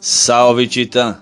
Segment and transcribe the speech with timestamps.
[0.00, 1.16] Salve Titã!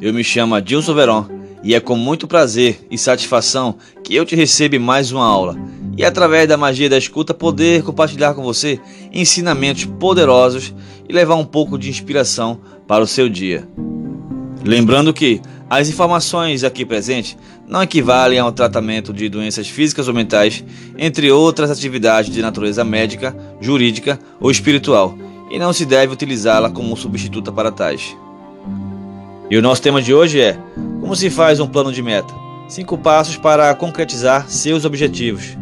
[0.00, 1.26] Eu me chamo Adilson Veron
[1.62, 5.56] e é com muito prazer e satisfação que eu te recebo mais uma aula
[5.96, 8.80] e através da magia da escuta poder compartilhar com você
[9.12, 10.74] ensinamentos poderosos
[11.08, 13.66] e levar um pouco de inspiração para o seu dia.
[14.64, 15.40] Lembrando que
[15.70, 17.36] as informações aqui presentes
[17.68, 20.64] não equivalem ao tratamento de doenças físicas ou mentais,
[20.98, 25.16] entre outras atividades de natureza médica, jurídica ou espiritual,
[25.50, 28.16] e não se deve utilizá-la como substituta para tais.
[29.50, 30.58] E o nosso tema de hoje é:
[31.00, 32.34] Como se faz um plano de meta?
[32.68, 35.56] Cinco passos para concretizar seus objetivos.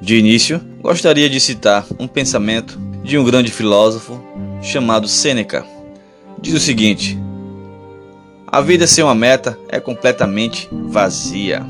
[0.00, 4.20] De início, gostaria de citar um pensamento de um grande filósofo
[4.60, 5.64] chamado Sêneca.
[6.40, 7.16] Diz o seguinte:
[8.46, 11.64] a vida sem uma meta é completamente vazia.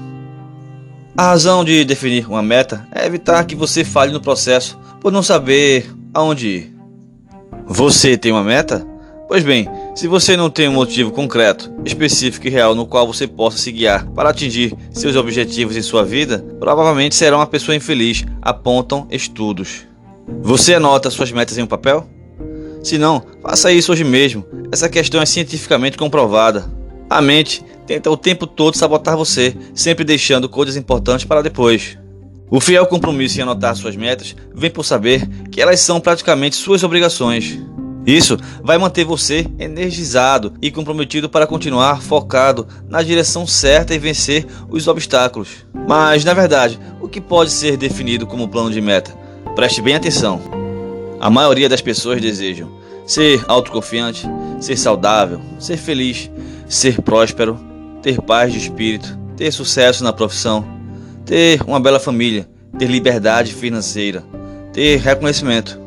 [1.14, 5.22] A razão de definir uma meta é evitar que você falhe no processo por não
[5.22, 6.76] saber aonde ir.
[7.66, 8.86] Você tem uma meta?
[9.28, 13.26] Pois bem, se você não tem um motivo concreto, específico e real no qual você
[13.26, 18.24] possa se guiar para atingir seus objetivos em sua vida, provavelmente será uma pessoa infeliz,
[18.42, 19.86] apontam estudos.
[20.42, 22.06] Você anota suas metas em um papel?
[22.82, 24.44] Se não, faça isso hoje mesmo.
[24.70, 26.70] Essa questão é cientificamente comprovada.
[27.08, 31.96] A mente tenta o tempo todo sabotar você, sempre deixando coisas importantes para depois.
[32.52, 36.82] O fiel compromisso em anotar suas metas vem por saber que elas são praticamente suas
[36.82, 37.58] obrigações.
[38.06, 44.44] Isso vai manter você energizado e comprometido para continuar focado na direção certa e vencer
[44.68, 45.64] os obstáculos.
[45.88, 49.16] Mas, na verdade, o que pode ser definido como plano de meta?
[49.54, 50.38] Preste bem atenção.
[51.18, 52.70] A maioria das pessoas desejam
[53.06, 54.28] ser autoconfiante,
[54.60, 56.30] ser saudável, ser feliz,
[56.68, 57.58] ser próspero,
[58.02, 60.81] ter paz de espírito, ter sucesso na profissão,
[61.24, 64.22] ter uma bela família, ter liberdade financeira,
[64.72, 65.80] ter reconhecimento.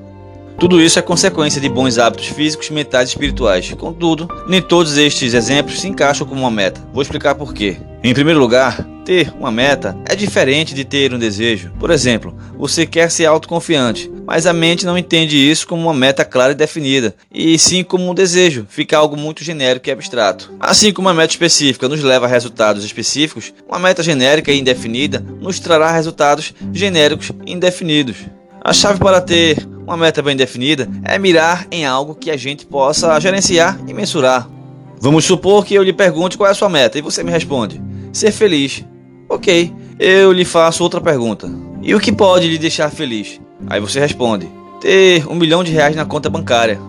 [0.58, 3.74] Tudo isso é consequência de bons hábitos físicos, mentais e espirituais.
[3.74, 6.82] Contudo, nem todos estes exemplos se encaixam como uma meta.
[6.94, 7.78] Vou explicar por quê.
[8.02, 11.72] Em primeiro lugar, ter uma meta é diferente de ter um desejo.
[11.80, 16.26] Por exemplo, você quer ser autoconfiante, mas a mente não entende isso como uma meta
[16.26, 20.52] clara e definida, e sim como um desejo, fica algo muito genérico e abstrato.
[20.60, 25.24] Assim como uma meta específica nos leva a resultados específicos, uma meta genérica e indefinida
[25.40, 28.18] nos trará resultados genéricos e indefinidos.
[28.64, 32.66] A chave para ter uma meta bem definida é mirar em algo que a gente
[32.66, 34.50] possa gerenciar e mensurar.
[35.00, 37.80] Vamos supor que eu lhe pergunte qual é a sua meta e você me responde:
[38.12, 38.84] ser feliz.
[39.28, 41.50] Ok, eu lhe faço outra pergunta.
[41.82, 43.40] E o que pode lhe deixar feliz?
[43.68, 44.48] Aí você responde:
[44.80, 46.80] ter um milhão de reais na conta bancária.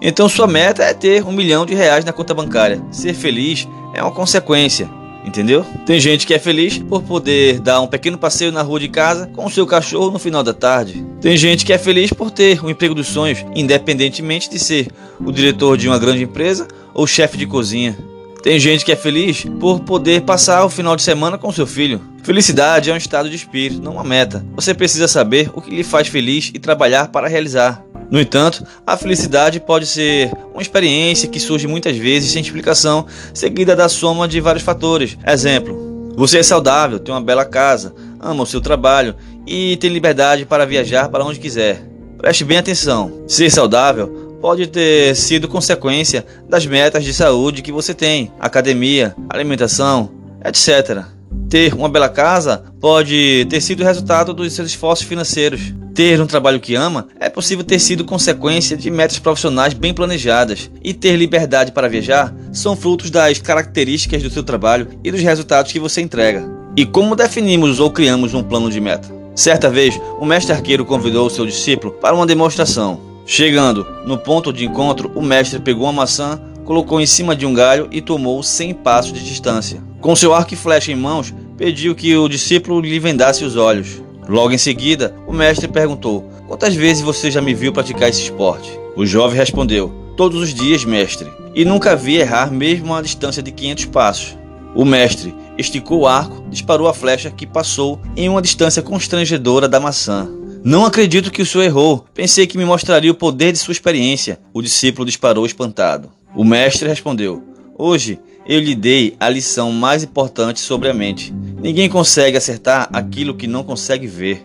[0.00, 2.82] Então sua meta é ter um milhão de reais na conta bancária.
[2.90, 4.88] Ser feliz é uma consequência.
[5.24, 5.64] Entendeu?
[5.86, 9.26] Tem gente que é feliz por poder dar um pequeno passeio na rua de casa
[9.34, 11.02] com o seu cachorro no final da tarde.
[11.18, 15.32] Tem gente que é feliz por ter o emprego dos sonhos, independentemente de ser o
[15.32, 17.96] diretor de uma grande empresa ou chefe de cozinha.
[18.44, 21.98] Tem gente que é feliz por poder passar o final de semana com seu filho.
[22.22, 24.44] Felicidade é um estado de espírito, não uma meta.
[24.54, 27.82] Você precisa saber o que lhe faz feliz e trabalhar para realizar.
[28.10, 33.74] No entanto, a felicidade pode ser uma experiência que surge muitas vezes sem explicação, seguida
[33.74, 35.16] da soma de vários fatores.
[35.26, 39.14] Exemplo: você é saudável, tem uma bela casa, ama o seu trabalho
[39.46, 41.82] e tem liberdade para viajar para onde quiser.
[42.18, 43.24] Preste bem atenção.
[43.26, 50.10] Ser saudável pode ter sido consequência das metas de saúde que você tem, academia, alimentação,
[50.44, 51.02] etc.
[51.48, 55.72] Ter uma bela casa pode ter sido resultado dos seus esforços financeiros.
[55.94, 60.70] Ter um trabalho que ama é possível ter sido consequência de metas profissionais bem planejadas.
[60.82, 65.72] E ter liberdade para viajar são frutos das características do seu trabalho e dos resultados
[65.72, 66.46] que você entrega.
[66.76, 69.08] E como definimos ou criamos um plano de meta?
[69.34, 73.13] Certa vez, o mestre arqueiro convidou seu discípulo para uma demonstração.
[73.26, 77.54] Chegando no ponto de encontro, o mestre pegou uma maçã, colocou em cima de um
[77.54, 79.82] galho e tomou 100 passos de distância.
[80.00, 84.02] Com seu arco e flecha em mãos, pediu que o discípulo lhe vendasse os olhos.
[84.28, 88.70] Logo em seguida, o mestre perguntou: Quantas vezes você já me viu praticar esse esporte?
[88.94, 93.50] O jovem respondeu: Todos os dias, mestre, e nunca vi errar mesmo a distância de
[93.50, 94.38] 500 passos.
[94.74, 99.80] O mestre esticou o arco, disparou a flecha que passou em uma distância constrangedora da
[99.80, 100.28] maçã.
[100.64, 102.06] Não acredito que o senhor errou.
[102.14, 104.40] Pensei que me mostraria o poder de sua experiência.
[104.50, 106.10] O discípulo disparou espantado.
[106.34, 107.44] O mestre respondeu:
[107.76, 111.34] Hoje eu lhe dei a lição mais importante sobre a mente.
[111.60, 114.42] Ninguém consegue acertar aquilo que não consegue ver.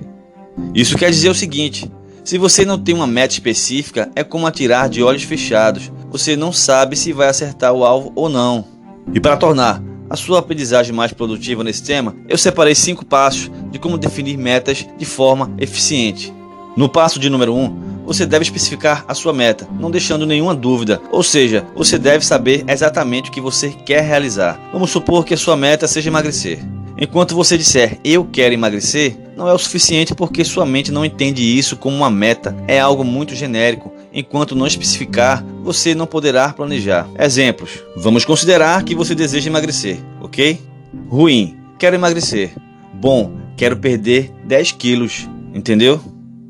[0.75, 1.89] Isso quer dizer o seguinte:
[2.25, 5.89] se você não tem uma meta específica, é como atirar de olhos fechados.
[6.11, 8.65] Você não sabe se vai acertar o alvo ou não.
[9.13, 13.77] E para tornar a sua aprendizagem mais produtiva nesse tema, eu separei cinco passos de
[13.77, 16.33] como definir metas de forma eficiente.
[16.75, 20.55] No passo de número 1, um, você deve especificar a sua meta, não deixando nenhuma
[20.55, 20.99] dúvida.
[21.11, 24.59] Ou seja, você deve saber exatamente o que você quer realizar.
[24.71, 26.59] Vamos supor que a sua meta seja emagrecer.
[26.97, 31.43] Enquanto você disser eu quero emagrecer, não é o suficiente porque sua mente não entende
[31.43, 33.93] isso como uma meta, é algo muito genérico.
[34.13, 37.07] Enquanto não especificar, você não poderá planejar.
[37.17, 40.59] Exemplos: vamos considerar que você deseja emagrecer, ok?
[41.07, 42.51] Ruim, quero emagrecer.
[42.93, 46.01] Bom, quero perder 10 quilos, entendeu?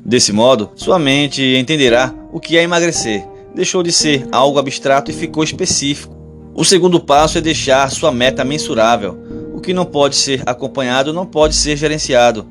[0.04, 3.26] Desse modo, sua mente entenderá o que é emagrecer.
[3.54, 6.16] Deixou de ser algo abstrato e ficou específico.
[6.54, 9.18] O segundo passo é deixar sua meta mensurável.
[9.54, 12.46] O que não pode ser acompanhado não pode ser gerenciado.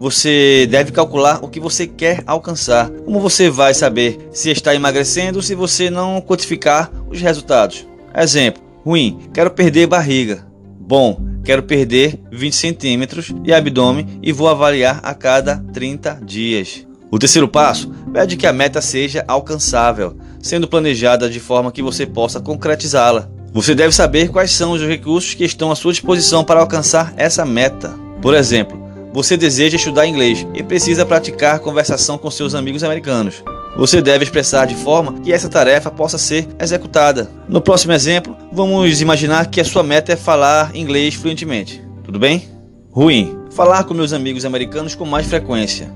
[0.00, 2.88] Você deve calcular o que você quer alcançar.
[2.88, 7.86] Como você vai saber se está emagrecendo se você não quantificar os resultados?
[8.16, 10.46] Exemplo: ruim, quero perder barriga.
[10.80, 16.86] Bom, quero perder 20 centímetros de abdômen e vou avaliar a cada 30 dias.
[17.10, 22.06] O terceiro passo pede que a meta seja alcançável, sendo planejada de forma que você
[22.06, 23.28] possa concretizá-la.
[23.52, 27.44] Você deve saber quais são os recursos que estão à sua disposição para alcançar essa
[27.44, 27.94] meta.
[28.22, 33.42] Por exemplo, você deseja estudar inglês e precisa praticar conversação com seus amigos americanos.
[33.76, 37.30] Você deve expressar de forma que essa tarefa possa ser executada.
[37.48, 41.82] No próximo exemplo, vamos imaginar que a sua meta é falar inglês fluentemente.
[42.04, 42.48] Tudo bem?
[42.90, 43.38] Ruim.
[43.52, 45.90] Falar com meus amigos americanos com mais frequência.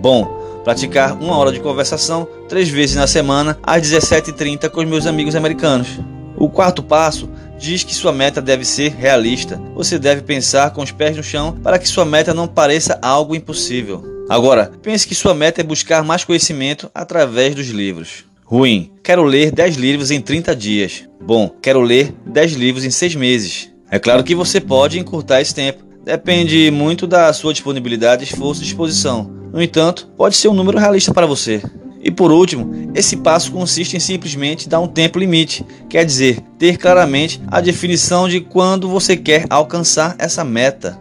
[0.00, 0.24] Bom,
[0.64, 5.34] praticar uma hora de conversação três vezes na semana às 17h30 com os meus amigos
[5.34, 5.88] americanos.
[6.36, 7.28] O quarto passo
[7.58, 9.60] diz que sua meta deve ser realista.
[9.74, 13.34] Você deve pensar com os pés no chão para que sua meta não pareça algo
[13.34, 14.02] impossível.
[14.28, 18.24] Agora, pense que sua meta é buscar mais conhecimento através dos livros.
[18.44, 18.92] Ruim.
[19.02, 21.04] Quero ler 10 livros em 30 dias.
[21.20, 23.70] Bom, quero ler 10 livros em 6 meses.
[23.90, 25.82] É claro que você pode encurtar esse tempo.
[26.04, 29.30] Depende muito da sua disponibilidade, esforço e disposição.
[29.52, 31.62] No entanto, pode ser um número realista para você.
[32.08, 36.78] E por último, esse passo consiste em simplesmente dar um tempo limite, quer dizer, ter
[36.78, 40.98] claramente a definição de quando você quer alcançar essa meta.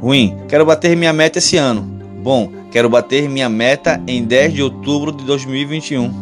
[0.00, 1.82] Ruim, quero bater minha meta esse ano.
[2.24, 6.12] Bom, quero bater minha meta em 10 de outubro de 2021.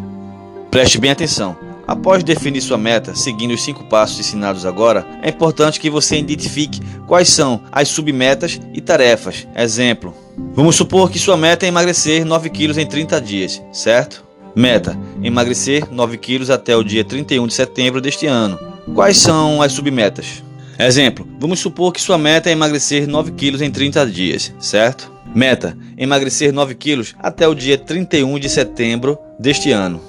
[0.71, 1.57] Preste bem atenção.
[1.87, 6.83] Após definir sua meta, seguindo os cinco passos ensinados agora, é importante que você identifique
[7.07, 9.49] quais são as submetas e tarefas.
[9.57, 10.13] Exemplo:
[10.53, 14.26] Vamos supor que sua meta é emagrecer 9 quilos em 30 dias, certo?
[14.57, 18.59] Meta: emagrecer 9 quilos até o dia 31 de setembro deste ano.
[18.95, 20.43] Quais são as submetas?
[20.79, 25.13] Exemplo: Vamos supor que sua meta é emagrecer 9 quilos em 30 dias, certo?
[25.35, 30.01] Meta: emagrecer 9 quilos até o dia 31 de setembro deste ano.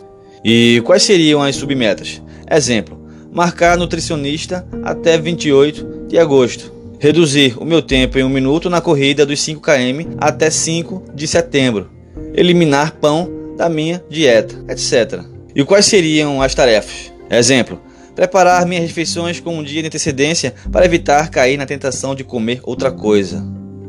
[0.45, 2.21] E quais seriam as submetas?
[2.49, 2.97] Exemplo:
[3.33, 6.71] marcar nutricionista até 28 de agosto.
[6.99, 11.27] Reduzir o meu tempo em um minuto na corrida dos 5 km até 5 de
[11.27, 11.89] setembro.
[12.33, 15.21] Eliminar pão da minha dieta, etc.
[15.55, 17.11] E quais seriam as tarefas?
[17.29, 17.81] Exemplo:
[18.15, 22.61] preparar minhas refeições com um dia de antecedência para evitar cair na tentação de comer
[22.63, 23.43] outra coisa.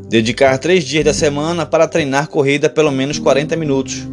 [0.09, 4.07] Dedicar três dias da semana para treinar corrida pelo menos 40 minutos.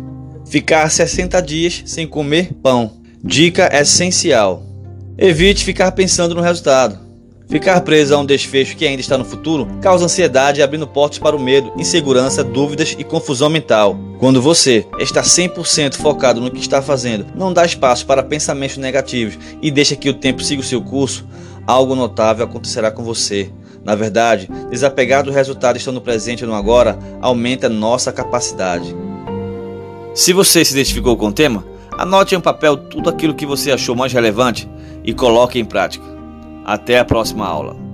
[0.47, 2.99] Ficar 60 dias sem comer pão.
[3.25, 4.63] Dica essencial:
[5.17, 7.06] evite ficar pensando no resultado.
[7.49, 11.37] Ficar preso a um desfecho que ainda está no futuro causa ansiedade, abrindo portas para
[11.37, 13.97] o medo, insegurança, dúvidas e confusão mental.
[14.19, 19.39] Quando você está 100% focado no que está fazendo, não dá espaço para pensamentos negativos
[19.63, 21.25] e deixa que o tempo siga o seu curso,
[21.65, 23.53] algo notável acontecerá com você.
[23.85, 28.93] Na verdade, desapegar do resultado estando presente no agora aumenta nossa capacidade.
[30.17, 31.65] Se você se identificou com o tema,
[31.97, 34.69] anote em um papel tudo aquilo que você achou mais relevante
[35.05, 36.16] e coloque em prática.
[36.69, 37.86] Até a próxima aula.